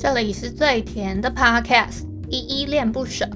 [0.00, 3.28] 这里是最甜的 Podcast，依依恋不舍。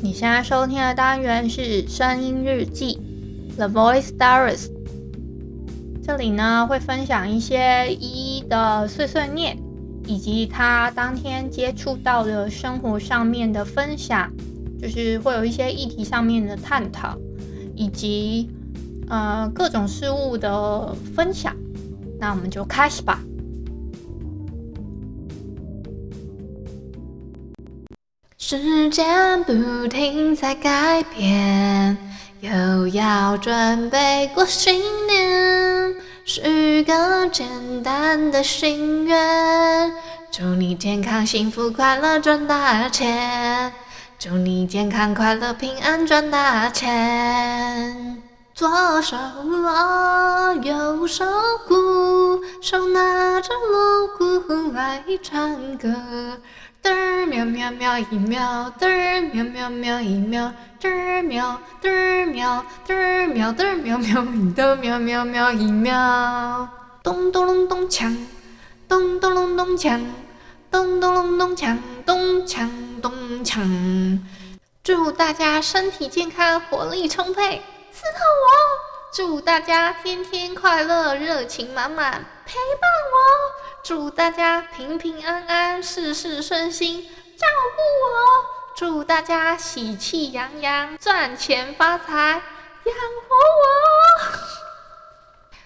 [0.00, 2.98] 你现在收听的单元是声音日记
[3.58, 4.70] ，The Voice Diaries。
[6.02, 9.58] 这里呢会分享一些依依的碎碎念，
[10.06, 14.32] 以及他当天接触到的生活上面的分享，
[14.80, 17.18] 就是会有一些议题上面的探讨，
[17.74, 18.48] 以及
[19.10, 21.54] 呃各种事物的分享。
[22.18, 23.22] 那我们就开始吧。
[28.50, 31.98] 时间不停在改变，
[32.40, 37.46] 又要准备过新年，许个简
[37.82, 39.92] 单的心愿，
[40.30, 43.70] 祝你健康幸福快乐赚大钱，
[44.18, 48.22] 祝你健康快乐平安赚大钱。
[48.54, 51.26] 左手锣，右手
[51.68, 55.88] 鼓，手拿着锣鼓来唱歌。
[56.88, 60.50] 嘚儿喵喵喵一喵，嘚儿喵喵喵一喵，
[60.80, 66.66] 嘚儿喵嘚儿喵嘚儿喵嘚儿喵喵一的喵喵喵一喵，
[67.02, 68.16] 咚咚隆咚锵，
[68.88, 70.00] 咚咚隆咚锵，
[70.70, 72.70] 咚咚隆咚锵，咚锵
[73.02, 73.12] 咚
[73.44, 74.20] 锵，
[74.82, 78.48] 祝大家身体健康，活力充沛，伺候我。
[79.12, 83.67] 祝大家天天快乐，热情满满，陪伴我。
[83.88, 87.02] 祝大家平平安安，事事顺心，
[87.38, 88.12] 照顾我。
[88.76, 94.38] 祝大家喜气洋洋，赚钱发财，养活我。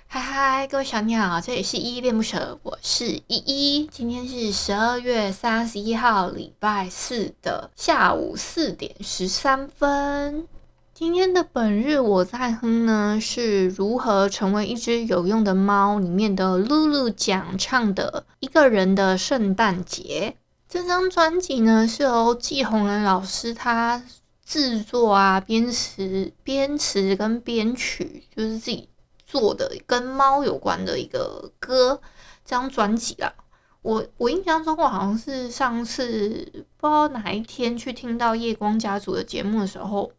[0.06, 3.89] 嗨嗨，各位小鸟，这里是依依恋不舍，我是依依。
[3.91, 10.47] 今天是十二月三十一号，礼拜四的下午四点十三分。
[11.05, 20.36] 今天的本日我在哼呢，是如何成为一只有用的猫里面的露露讲唱的一个人的圣诞节。
[20.69, 24.05] 这张专辑呢是由季红人老师他
[24.47, 28.89] 制作啊，编词、编词跟编曲，就是自己
[29.27, 32.01] 做的跟猫有关的一个歌。
[32.45, 33.34] 这张专辑啦，
[33.83, 40.13] 我我印象中我好像是上次不知道哪一天去听到夜光家族的节目的时候。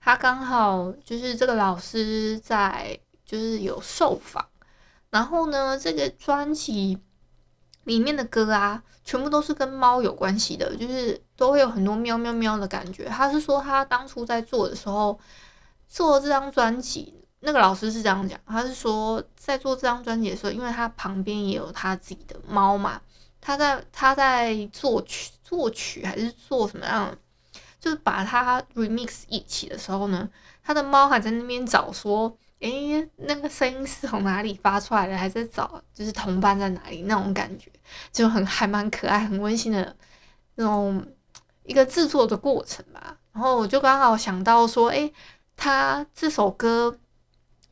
[0.00, 4.46] 他刚好就是这个老师在，就是有受访，
[5.10, 6.98] 然后呢，这个专辑
[7.84, 13.04] 里面的歌啊，全部都是跟猫有关系的，就是都会有很多喵喵喵的感觉。
[13.06, 15.18] 他是说他当初在做的时候，
[15.88, 23.00] 做这张专辑，那个老师是这样讲，他是说在做这张专辑的时候，因为他旁边也有他自己的猫嘛，
[23.40, 27.16] 他在他在作曲作曲还是做什么样？
[27.88, 30.28] 就是把它 remix 一起的时候呢，
[30.62, 35.16] 他的猫还在那边找说，诶、那个声音是从哪里发出来的？
[35.16, 37.70] 还在找，就是同伴在哪里那种感觉，
[38.12, 39.96] 就很还蛮可爱、很温馨的
[40.56, 41.02] 那种
[41.64, 43.16] 一个制作的过程吧。
[43.32, 45.14] 然后我就刚好想到说，诶、欸，
[45.56, 46.98] 他这首歌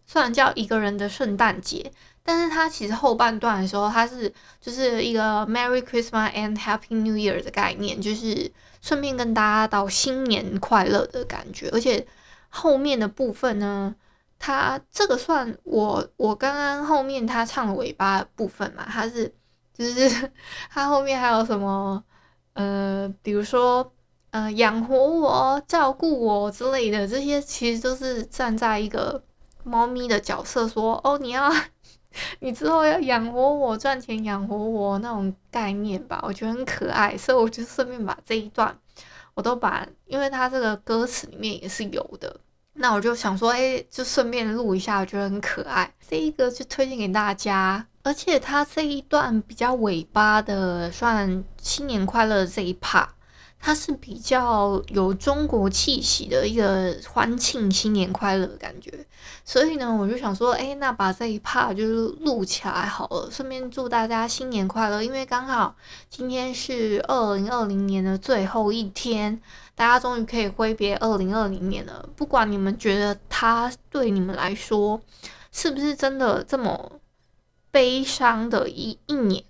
[0.06, 1.92] 虽然叫一个人的圣诞节，
[2.26, 8.52] 但是他其实后半段的时候，他是就是一个 Merry Christmas and Happy New Year 的概念，就是。
[8.82, 12.06] 顺便跟大家道新年快乐的感觉，而且
[12.48, 13.92] 后面的部分呢，
[14.38, 19.34] 他这个算我我刚刚后面他唱的尾巴部分嘛，他是
[19.76, 20.30] 就是
[20.70, 22.00] 他后面还有什么
[22.52, 23.92] 呃，比如说
[24.30, 29.20] 呃养活我、照顾我之类的，这些其实都是站在一个
[29.64, 31.52] 猫咪的角色说哦，你要。
[32.40, 38.76] 你之后要养活我，赚钱养活我那种概念吧，我觉得很可爱，所以我就顺便把这一段
[39.34, 42.40] 我都把，因为它这个歌词里面也是有的，
[42.74, 47.86] 那我就想说，哎，就顺便录一下，我觉得很可爱，这一个就推荐给大家。
[48.02, 53.08] 而且它这一段比较尾巴的，算新年快乐这一 part。
[53.58, 59.05] 它是比较有中国气息的一个欢庆新年快乐的感觉，
[59.44, 65.02] 所以呢，我就想说，哎，那把这一 part 就是录起来好了，顺便祝大家新年快乐。
[65.02, 65.74] 因为刚好
[66.08, 69.40] 今天是二零二零年的最后一天，
[69.74, 72.08] 大家终于可以挥别二零二零年了。
[72.16, 75.00] 不管你们觉得它对你们来说
[75.52, 76.92] 是不是真的这么
[77.70, 79.44] 悲伤的一一年。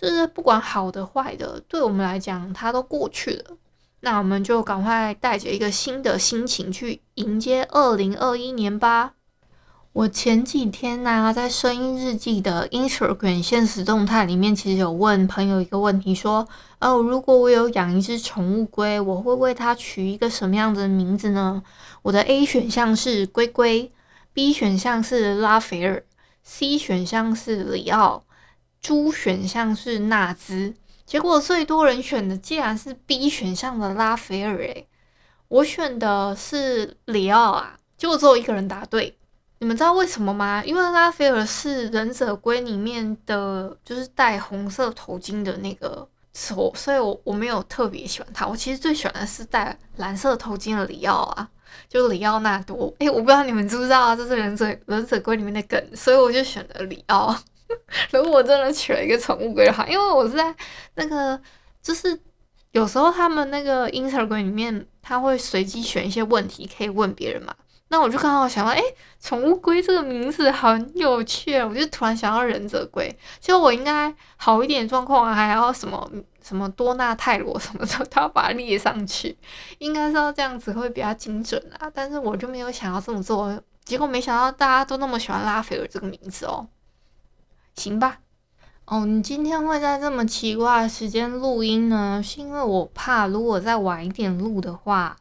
[0.00, 3.56] 就是不管好的坏的，对我们来讲，它都过去了。
[4.00, 9.14] 那我们就赶快带着一个新的心情去迎接二零二一年吧。
[9.92, 16.46] 我前几天呢、在声音日记的 Instagram 现实动态里面，其实有问朋友一个问题，说：
[16.78, 21.62] 哦，如果我有养一只宠物龟，我会为它取一个什么样的名字呢？
[22.02, 23.90] 我的 A 选项是龟龟
[24.32, 26.04] ，B 选项是拉斐尔
[26.44, 28.22] ，C 选项是里奥。
[28.80, 30.74] 猪选项是纳兹，
[31.08, 34.86] 结果最多人选的竟然是 B 选项的拉斐尔，诶，
[35.48, 39.16] 我选的是里奥啊，结果只有一个人答对。
[39.60, 40.62] 你们知道为什么吗？
[40.66, 48.46] 因为拉斐尔是忍者龟里面的，就是戴红色头巾的那个所，所以我我没有特别喜欢他。
[48.46, 51.48] 我其实最喜欢的是戴蓝色头巾的里奥啊，
[51.88, 52.94] 就是里奥纳多。
[52.98, 57.34] 诶，我不知道你们知不知道啊，这是忍者忍者龟里面的梗，所以我就选了里奥。
[58.12, 60.54] 如果我真的取了一个宠物龟的话，因为我是在
[60.94, 61.40] 那个，
[61.82, 62.20] 就是
[62.72, 67.54] 有时候他们那个 Instagram 里面，他会随机选一些问题可以问别人嘛。
[67.90, 68.82] 那我就刚好想到，诶，
[69.18, 73.08] 宠物龟这个名字很有趣，我就突然想到忍者龟。
[73.40, 76.06] 其实我应该好一点状况，还要什么
[76.42, 79.34] 什么多纳泰罗什么的，都要把它列上去，
[79.78, 81.90] 应该是要这样子会比较精准啊。
[81.94, 86.68] 但是我就没有想要这么做，结果没想到大家都那么喜欢拉斐尔这个名字哦。
[87.78, 88.18] 行吧，
[88.86, 92.20] 哦，你今天会在这么奇怪的时间录音呢？
[92.20, 95.16] 是因为我怕如果再晚一点录的话，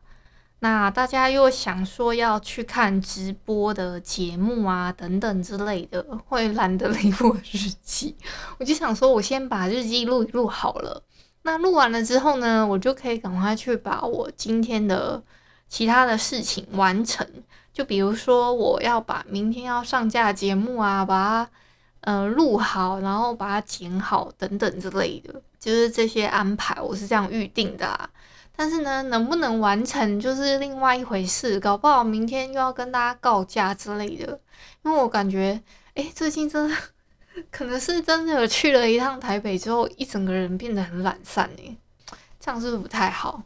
[0.59, 8.15] 那大家又想说要去看直播的节目啊等等之类的，会懒得理我日记。
[8.57, 11.03] 我就想说，我先把日记录录好了。
[11.43, 15.21] 那录完了之后呢，我就可以赶快去把我今天的
[15.69, 17.27] 其他的事情完成。
[17.71, 21.51] 就比如说，我要把明天要上架节目啊，把它。
[22.07, 28.09] 呃，录好，然后把它剪好，等等之类的，就是这些安排，我是这样预定的啊。
[28.55, 34.39] 但是呢，能不能完成就是另外一回事，搞不好明天又要跟大家告假之类的。
[34.85, 35.61] 因为我感觉，
[35.95, 36.75] 诶，最近真的
[37.51, 41.75] 可能是真的去了一趟台北之后，一整个人变得很懒散诶，
[42.39, 43.43] 这样是不是不太好？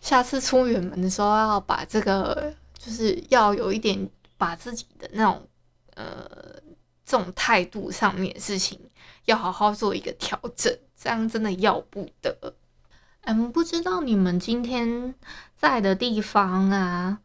[0.00, 5.46] 下次出远门的时候，要把这个就是要有一点把自己的那种
[5.94, 6.43] 呃。
[7.04, 8.80] 这种态度上面的事情
[9.26, 12.54] 要好好做一个调整，这样真的要不得。
[13.22, 15.14] 嗯，不知道你们今天
[15.56, 17.18] 在的地方啊，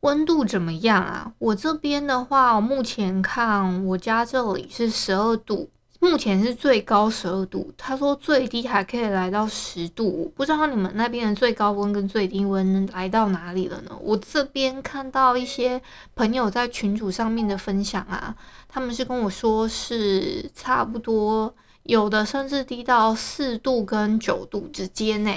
[0.00, 1.32] 温度怎么样啊？
[1.38, 5.70] 我这边的话，目前看我家这里是十二度。
[6.02, 13.90] 目前是最高十二度，他说最低还可以来到十度，不知道你们那边的最高温跟最低温来到哪里了呢？
[14.00, 15.80] 我这边看到一些
[16.16, 18.34] 朋友在群组上面的分享啊，
[18.66, 25.30] 他们是跟我说是差不多，有的甚至低到四度跟九度之间呢，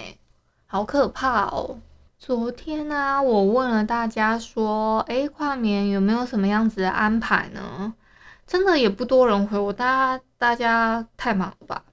[0.66, 1.78] 好可怕哦！
[2.18, 7.94] 昨天呢，我问了大家说，诶，跨年有没有什么样子的安排呢？
[8.46, 11.84] 真的也不多人回我，大家大家太忙了吧？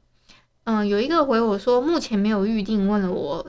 [0.64, 3.44] 嗯，有一个回我说目前没有预定，问了我，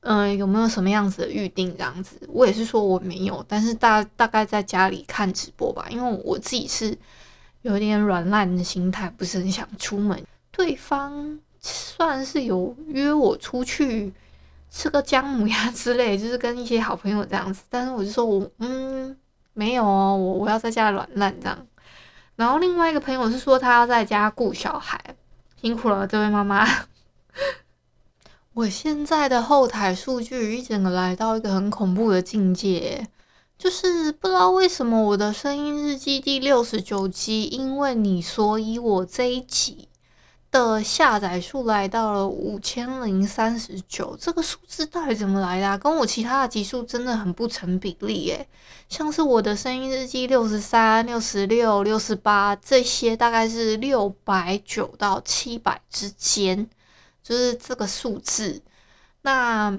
[0.00, 2.16] 嗯，有没有什么样子的预定这样子？
[2.28, 6.96] 我也是说我没有，但是大大概在家里看直播吧，因为我自己是
[7.62, 10.20] 有点软烂的心态，不是很想出门。
[10.50, 14.12] 对方算是有约我出去
[14.70, 19.16] 吃个姜母鸭之类， 就是跟一些好朋友这样子，但是我就说我嗯
[19.52, 21.66] 没有哦，我我要在家软烂这样。
[22.36, 25.16] 然后另外一个朋友是说他要在家顾小孩，
[25.60, 26.66] 辛苦了这位妈妈。
[28.54, 33.08] 我现在的后台数据一整个来到一个很恐怖的境界，
[33.58, 39.88] 就是不知道为什么我的声音日记第六十九集，因为你所以我这一集。
[40.54, 45.76] 的下载数来到了五千零三十九，这个数字到底怎么来的？
[45.80, 48.46] 跟我其他的集数真的很不成比例耶。
[48.88, 56.70] 像是我的声音日记六十三、六十六、六十八这些，大概是六百九到七百之间，
[57.20, 58.62] 就是这个数字。
[59.22, 59.76] 那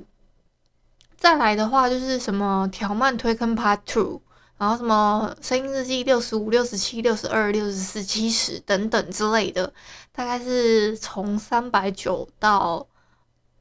[1.15, 4.21] 再来的话，就是什么条漫推坑 Part Two。
[4.57, 9.73] 然后什么声音日记六十五、六十七、六十二、六十四、七十等等之类的，
[10.13, 12.87] 大概是从三百九到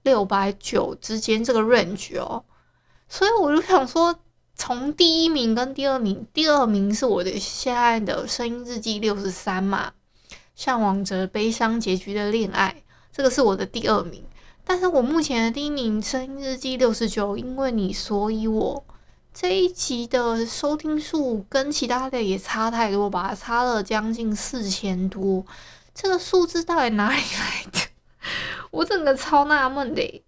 [0.04, 2.44] 六百九之间这个 range 哦。
[3.08, 4.16] 所以我就想说，
[4.54, 9.92] 从第一名跟第二名，第二名是我的现在的声音日记六十三嘛，
[10.54, 14.24] 向往着悲伤结局的恋爱，这个是我的第二名。
[14.64, 18.84] 但是我目前的第一名声音日记六十九，因为你，所以我。
[19.34, 25.44] 这一集的收听数跟其他的也差太多吧，差了将近四千多，
[25.92, 27.80] 这个数字到底哪里来的？
[28.70, 30.22] 我整个超纳闷的。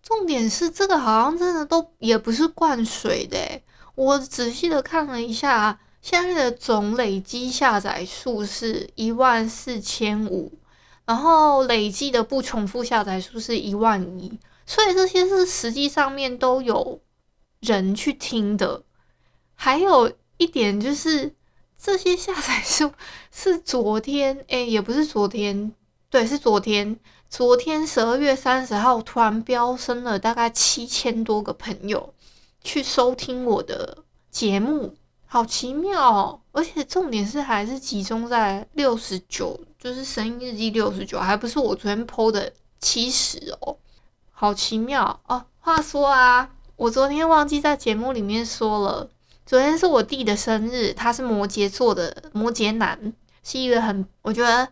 [0.00, 3.36] 重点是这个好像真的都也不是灌水的，
[3.96, 10.52] 我仔细的看了一下，现在的总累积下载数是一万四千五，
[11.04, 17.00] 然后累计的不重复下载数是一万一，所以这些是实际上面都有。
[17.62, 18.82] 人去听的，
[19.54, 21.34] 还有一点就是
[21.78, 22.92] 这些下载数
[23.30, 25.72] 是昨天， 诶，也不是昨天，
[26.10, 26.98] 对，是昨天
[27.30, 32.12] 昨天十二月三十号突然飙升了大概七千多个朋友
[32.62, 33.98] 去收听我的
[34.30, 36.40] 节目，好奇妙哦！
[36.50, 43.78] 而且重点是还是集中在六十九，就是声音日记六十九，还不是我昨天 po 的七十哦，
[44.32, 45.46] 好奇妙哦。
[45.60, 46.50] 话说啊，
[46.82, 49.08] 我昨天忘记在节目里面说了，
[49.46, 53.12] 昨天是我弟的生日，他是摩羯座的摩羯男，
[53.44, 54.68] 是一个很我觉得。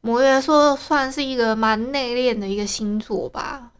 [0.00, 3.70] 摩羯座算是一个蛮内敛的一个星座吧，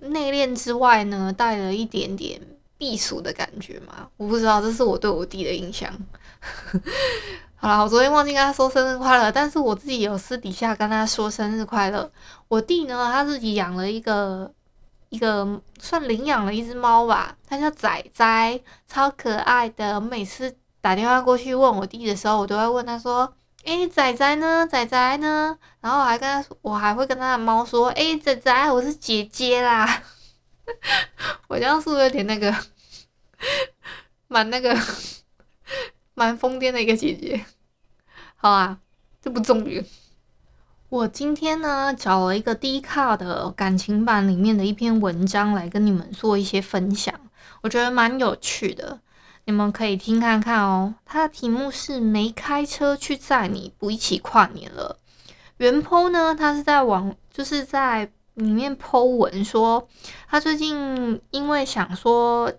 [0.00, 2.40] 内敛之外呢，带了一点点
[2.78, 4.08] 避暑的感觉嘛。
[4.16, 5.92] 我不知道，这是我对我弟的印象。
[7.54, 12.10] 好了，我昨天忘记跟他说生日快乐，但是我自己有私底下跟他说生日快乐。
[12.48, 14.50] 我弟呢，他自己养了一个
[15.08, 19.96] 一个算领养了一只猫吧，它叫仔仔，超可爱的。
[19.96, 23.34] 我每次打电话过去问我弟的时候，我都会问他说。
[23.64, 24.64] 诶，仔仔呢？
[24.64, 25.58] 仔仔呢？
[25.80, 30.04] 然后我还跟他，我还会跟他的猫说：“诶，仔仔，我是姐姐啦。”
[31.48, 32.54] 我这样是不是有点那个，
[34.28, 34.72] 蛮那个，
[36.14, 37.44] 蛮疯癫的一个姐姐？
[38.36, 38.78] 好啊，
[39.20, 39.82] 这不重要。
[40.96, 47.14] 我今天呢，找了一个 Dcard 的感情版里面的一篇文章来跟你们做一些分享，
[47.60, 48.98] 我觉得蛮有趣的。
[49.44, 54.96] 你们可以听看看哦，它的题目是“没开车去载你，不一起跨年了”。
[55.58, 59.86] 原 po 呢，他是在网，就是在里面 po 文说，
[60.30, 62.50] 他最近因为想说，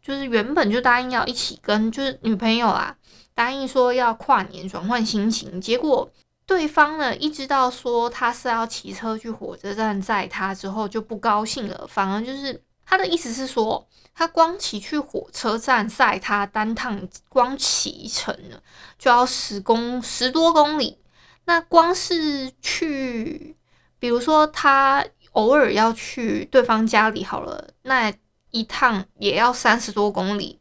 [0.00, 2.96] 就是原本就答应要一起跟就是女朋友啊，
[3.34, 6.08] 答应说要跨年转换心情，结果
[6.50, 12.60] 对方呢一知道说他是要骑车去火车站载他之后就不高兴了，反而就是。
[12.84, 18.60] 他的意思是说，他光骑去火车站载他单趟，光骑程呢
[18.98, 20.98] 就要十公十多公里。
[21.44, 23.56] 那光是去，
[24.00, 28.12] 比如说他偶尔要去对方家里好了，那
[28.50, 30.58] 一趟也要三十多公里。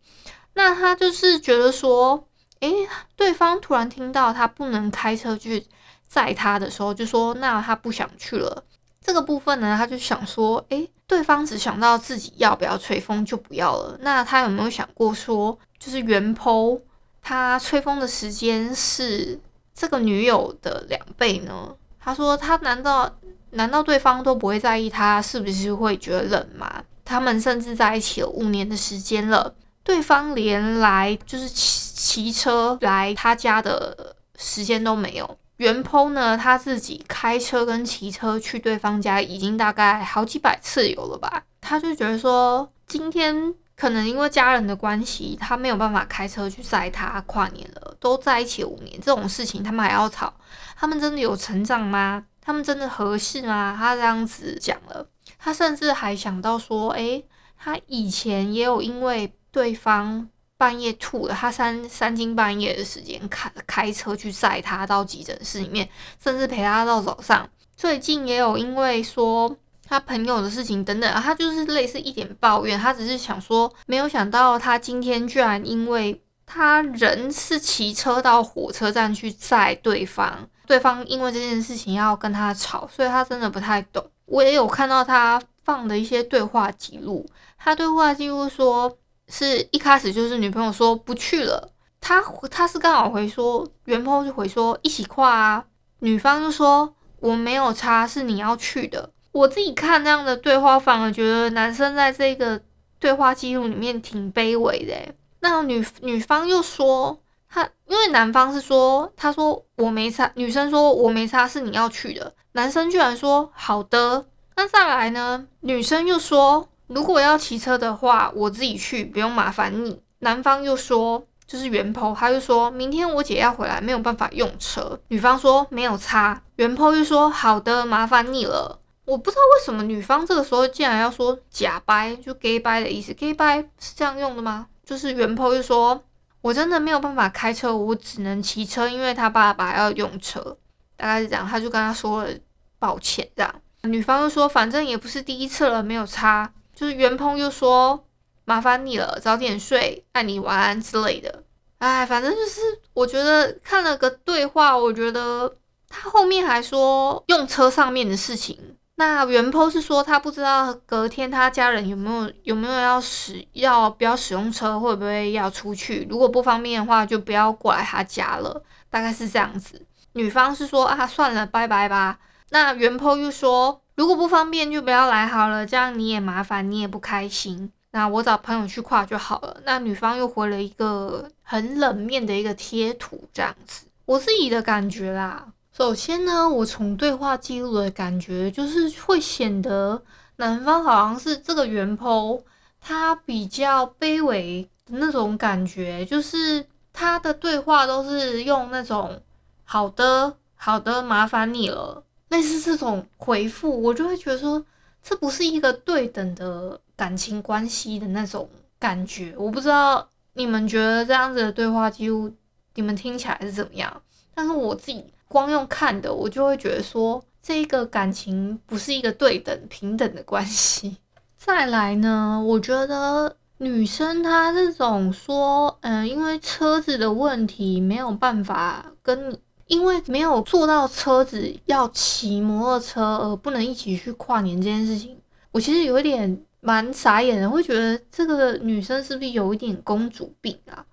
[0.53, 2.27] 那他就是觉得说，
[2.59, 5.65] 诶，对方突然听到他不能开车去
[6.09, 8.65] 载他的时候，就说那他不想去了。
[8.99, 10.89] 这个部分呢，他就想说，诶。
[11.09, 16.79] 对方只想到自己要不要吹风就不要了，那他有没有想过说，就是原剖
[17.19, 19.39] 他吹风的时间是
[19.73, 21.75] 这个女友的两倍呢？
[21.99, 23.11] 他说他难道
[23.49, 26.83] 难道对方都不会在意他是不是会觉得冷吗？
[27.03, 35.37] 他们甚至在一起了五年的时间了，对方连来就是骑骑车来他家的时间都没有。
[35.59, 41.43] 原 po 呢，他自己开车跟骑车去对方家已经大概好几百次有了吧？
[41.59, 47.93] 他就觉得说，今天可能因为家人的关系，他没有办法开车去载他跨年了。
[47.99, 50.33] 都在一起五年，这种事情他们还要吵？
[50.77, 52.23] 他们真的有成长吗？
[52.39, 53.75] 他们真的合适吗？
[53.77, 55.05] 他这样子讲了，
[55.37, 57.25] 他甚至还想到说，诶，
[57.57, 60.29] 他以前也有因为对方。
[60.59, 65.87] 半夜吐了，他三三更半夜的时间开开车去载他到急诊室里面，
[66.21, 67.49] 甚至陪他到早上。
[67.77, 69.55] 最近也有因为说
[69.87, 84.05] 他朋友的事情等等，他就是类似一点抱怨，他只是想说，没有想到他今天居然因为他人是骑车到火车站去载对方，对方因为这件事情要跟他吵，所以他真的不太懂。
[84.25, 87.25] 我也有看到他放的一些对话记录，
[87.57, 88.97] 他对话记录说。
[89.29, 91.71] 是一开始就是女朋友说不去了，
[92.01, 92.19] 他
[92.49, 95.65] 他是刚好回说，原 po 就回说一起跨啊，
[95.99, 99.11] 女方就说我没有差，是你要去的。
[99.31, 102.59] 我自己看那样的对话，反而觉得男生在这个
[102.99, 105.13] 对话记录里面挺卑微的。
[105.41, 112.33] 那女女方又说他，因为男方是说他说我没差，女生说我没差，是你要去的。
[112.53, 114.25] 男生居然说好的。
[114.55, 116.67] 那再来呢，女生又说。
[116.89, 120.01] 如果要骑车的话，我自己去，不用麻烦你。
[120.19, 124.99] 男方又说，就是原 po，他就说明天我姐要回来，没有办法用车。
[125.07, 128.79] 女方说没有差，原 po 又说好的，麻烦你了。
[129.05, 133.13] 我不知道为什么女方这个时候竟然要说假掰，就 gay 掰的意思。
[133.13, 134.67] gay 掰是这样用的吗？
[134.85, 136.03] 就是原 po 又说，
[136.41, 140.57] 我真的没有办法开车，我只能骑车，因为他爸爸要用车，
[140.97, 141.47] 大概是这样。
[141.47, 142.29] 他就跟他说了
[142.77, 143.55] 抱歉，这样。
[143.83, 146.51] 女方又说，反正也不是第一次了，没有差。
[146.79, 148.05] 就是原 po 又说
[148.45, 151.43] 麻烦你了，早点睡，爱你晚安之类的。
[151.79, 152.61] 哎，反正就是
[152.93, 155.57] 我觉得看了个对话，我觉得
[155.89, 158.77] 他后面还说用车上面的事情。
[158.95, 166.07] 那原 po 是说他不知道隔天他家人有没有有没有要使要不要使用车，会不会要出去？
[166.09, 168.63] 如果不方便的话，就不要过来他家了。
[168.89, 169.85] 大概是这样子。
[170.13, 172.19] 女方是说啊，算了，拜拜吧。
[172.51, 177.69] 那原 po 又说，如果不方便就不要来好了，这样你也麻烦，你也不开心。
[177.91, 179.57] 那我找朋友去跨就好了。
[179.65, 183.87] 那女方又回了一个很冷面的一个贴图，这样子。
[184.05, 185.45] 我自己的感觉啦，
[185.77, 190.01] 首先呢，我从对话记录的感觉就是会显得
[190.37, 192.41] 男方好像是这个原 po，
[192.79, 199.21] 他比较卑微的那种感觉，就是他的对话都是用那种
[199.65, 204.65] “好的，好的，麻烦你了”，类似这种回复，我就会觉得说，
[205.03, 206.79] 这不是一个对等的。
[206.99, 212.29] 感情关系的那种感觉，我不知道你们觉得这样子的对话记录，
[212.75, 214.01] 你们听起来是怎么样？
[214.35, 220.97] 但是我自己光用看的，我就会觉得说，这个感情不是一个对等平等的关系。
[221.39, 235.17] 再来呢，我觉得女生她这种说，嗯，因为车子的问题没有办法跟你，因为没有坐到车子要骑摩托车而不能一起去跨年这件事情，
[235.51, 236.43] 我其实有一点。
[236.61, 240.85] 蛮傻眼的，会觉得这个女生是不是有一点公主病啊？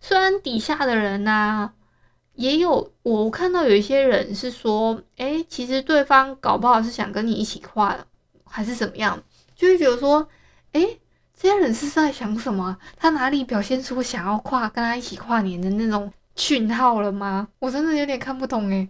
[0.00, 1.74] 虽然底下的人呢、啊，
[2.32, 8.06] 也有我看到有一些人是说，诶，其实对方搞不好是想跟你一起跨的，
[8.46, 9.22] 还是怎么样，
[9.54, 10.26] 就会觉得说，
[10.72, 10.98] 诶，
[11.38, 12.78] 这些人是在想什么？
[12.96, 17.48] 他哪里表现出想要跨跟他一起跨年的那种讯号了吗？
[17.58, 18.88] 我真的有点看不懂诶。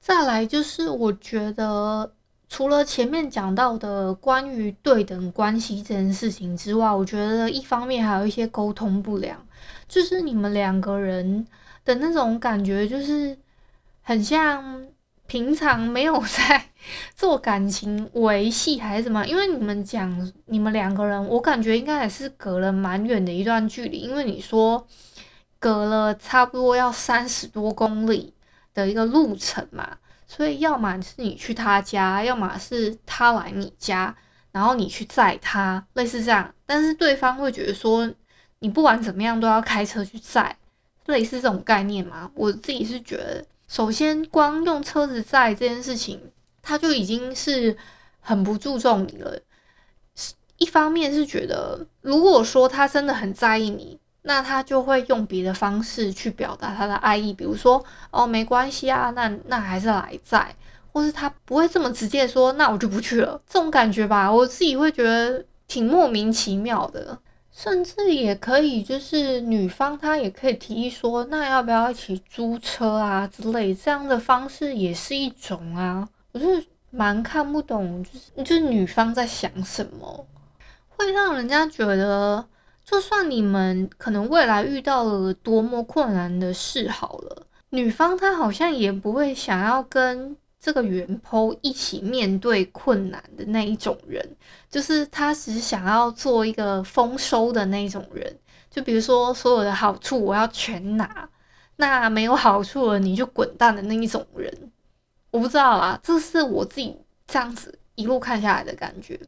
[0.00, 2.12] 再来就是我觉得。
[2.46, 9.36] 除了前面讲到的关于对等关系这件事情之外，我觉得一方面还有一些沟通不良，
[9.88, 11.44] 就是你们两个人
[11.84, 13.36] 的那种感觉，就是
[14.02, 14.86] 很像
[15.26, 16.66] 平常没有在
[17.16, 19.26] 做感情维系还是什么。
[19.26, 24.86] 因为你们讲你们两个人，我感觉应该还是隔了蛮远的一段距离，因为你说
[25.64, 28.34] 隔了差不多要三十多公里
[28.74, 29.96] 的一个路程嘛。
[30.26, 34.14] 所以，要么是你去他家，要么是他来你家，
[34.52, 36.54] 然后你去载他，类似这样。
[36.66, 38.12] 但是对方会觉得说，
[38.58, 40.54] 你不管怎么样都要开车去载，
[41.06, 42.30] 类似这种概念嘛。
[42.34, 46.20] 我自己是觉得，首先光用车子载这件事情，
[46.60, 47.74] 他就已经是
[48.20, 49.40] 很不注重你了。
[50.58, 53.98] 一方面是觉得，如果说他真的很在意你。
[54.26, 60.56] 那他就会用别的方式去表达他的爱意，比如说哦，没关系啊，那那还是来在，
[60.90, 67.18] 或是他不会这么直接说，那我就不去了，这种感觉吧，我自己会觉得挺莫名其妙的，
[67.52, 80.26] 甚至也可以就是女方她也可以提议说，那要不要一起租车啊之类，这样的方式也是一种啊，我是蛮看不懂，就是就是女方在想什么，
[80.88, 82.42] 会让人家觉得。
[82.84, 94.36] 就算你们可能未来遇到了多么困难的事，好了，女方她好像也不会想要跟这个原剖一起面对困难的那一种人，
[94.68, 98.38] 就是她只想要做一个丰收的那种人。
[98.70, 101.28] 就比如说，所有的好处我要全拿，
[101.76, 104.52] 那没有好处了你就滚蛋的那一种人。
[105.30, 109.18] 我不知道啦，这是我自己这样子一路看下来的感觉。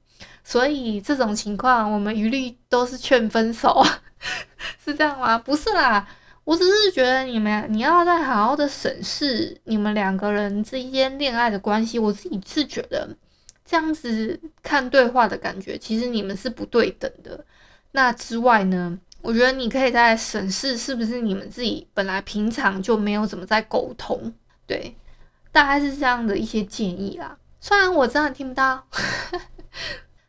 [0.44, 3.85] 所以这种情况，我们一律都是劝分手，
[4.85, 5.37] 是这样吗？
[5.38, 6.07] 不是啦，
[6.44, 11.98] 我只是觉得你们你要再好好的审视你们两个人之间恋爱的关系。
[11.98, 13.09] 我自己是觉得
[13.64, 17.44] 这样子看对话的感觉，其实你们是不对等的。
[17.90, 24.33] 那之外呢，我觉得你可以再审视是不是你们自己本来平常就没有怎么在沟通。
[24.64, 24.96] 对，
[25.50, 27.37] 大概是这样的一些建议啦。
[27.61, 28.87] 虽然我真的听不到。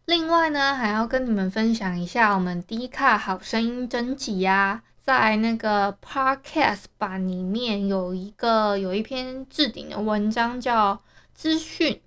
[0.07, 11.01] 另外呢，还要跟你们分享一下我们 D 卡好声音征集呀，在那个 Podcast 版里面有一个有一篇置顶的文章叫
[11.33, 12.01] 资讯。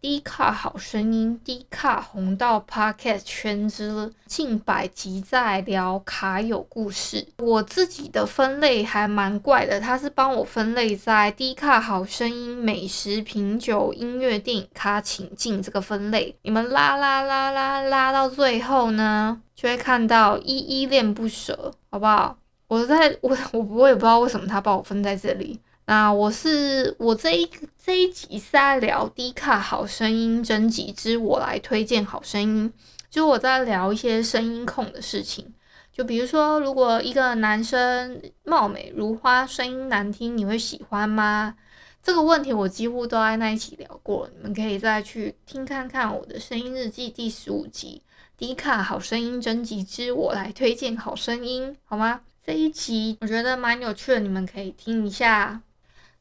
[0.00, 7.26] D 卡好声音，D 卡红到 Podcast 圈之近百集在聊卡友故事。
[7.38, 16.36] 我自己的分类还蛮怪的，他是帮我分类在 D 卡好声音、美食、品酒、音乐、电影卡请进这个分类。
[16.42, 22.38] 你们拉拉拉拉拉到最后呢，就会看到依依恋不舍，好不好？
[22.68, 25.58] 我在我我我也不知道为什么他把我分在这里。
[25.88, 27.48] 那我是我这一
[27.82, 32.70] 这一集是在聊 D 卡好声音征集之我来推荐好声音，
[33.08, 35.54] 就我在聊一些声音控的事情，
[35.90, 41.54] 就比如说，如果一个男生貌美如花，声音难听，你会喜欢吗？
[42.02, 48.02] 这个问题我几乎都在那一起聊过，你们可以再去听看看我的声音日记第十五集
[48.36, 52.20] D 卡好声音征集之我来推荐好声音，好吗？
[52.44, 55.62] 这一集我觉得蛮有趣的，你们可以听一下。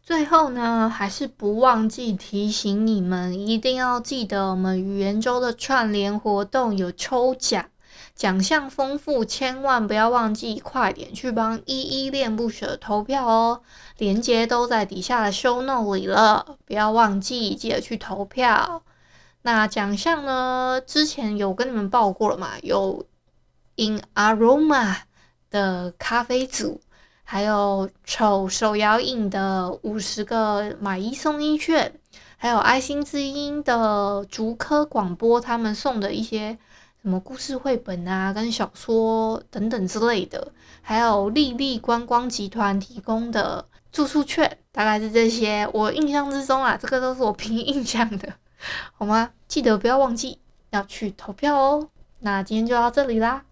[0.08, 7.66] 最后呢，还是不忘记提醒你们，一定要记得我们语言周的串联活动有抽奖，
[8.16, 13.62] 奖项丰富，千万不要忘记，快点去帮依依恋不舍投票哦！
[13.98, 18.84] 链接都在底下的 show note 里了，不要忘记，记得去投票。
[19.42, 22.52] 那奖项呢，之前有跟你们报过了嘛？
[22.64, 23.06] 有
[23.76, 25.00] In Aroma
[25.52, 26.80] 的咖啡组。
[27.30, 32.00] 还有丑手摇饮的五十个买一送一券，
[32.38, 36.58] 还有爱心之音的竹科广播他们送的一些
[37.02, 45.70] 什么故事绘本啊，跟小说等等之类的，还有丽丽观光集团提供的住宿券，大概是这些。
[45.74, 48.36] 我印象之中啊，这个都是我凭印象的，
[48.98, 49.32] 好吗？
[49.50, 51.90] 记得不要忘记要去投票哦。
[52.20, 53.44] 那今天就到这里啦，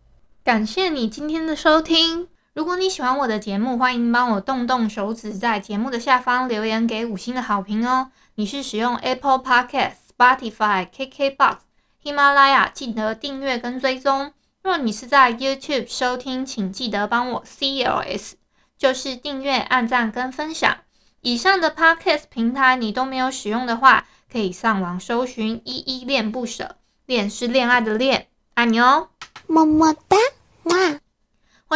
[0.46, 2.30] 感谢你今天的收听。
[2.56, 8.12] 如果你喜欢我的节目，欢迎帮我动动手指，在节目的下方留言给五星的好评哦。
[8.36, 11.58] 你是使用 Apple Podcast、Spotify、KKBox、
[12.02, 14.32] 喜马拉雅，记得订阅跟追踪。
[14.64, 18.36] 若你是在 YouTube 收听，请记得帮我 CLS，
[18.78, 20.78] 就是订阅、按赞跟分享。
[21.20, 29.10] 以上的 Podcast 平台你都没有使用的话，可以上网搜寻“依依恋不舍”，恋是恋爱的恋，爱你哦，
[29.46, 30.16] 么么哒，
[30.64, 31.02] 哇。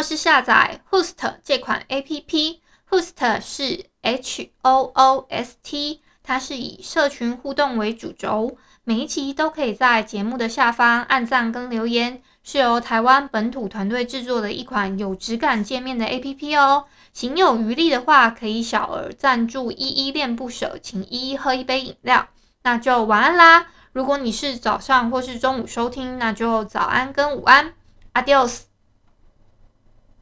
[0.00, 1.12] 或是下载 Host
[1.44, 2.60] 这款 APP。
[2.88, 16.86] Host 是 H O O S T，它是以社群互动为主轴，每一期都可以在节目的下方按赞跟留言，是由台湾本土团队制作的一款有质感界面的 APP 哦。
[17.12, 22.26] 行有余力的话，可以小额赞助依依恋不舍，请依依喝一杯饮料。
[22.62, 23.66] 那就晚安啦！
[23.92, 27.74] 如果你是早上或是中午收听，那就早安跟午安
[28.14, 28.69] ，Adios。